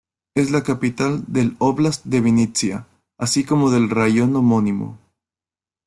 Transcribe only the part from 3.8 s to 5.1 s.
raión homónimo.